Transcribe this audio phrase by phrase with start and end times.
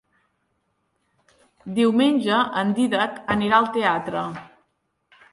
[1.79, 4.25] Diumenge en Dídac anirà al teatre.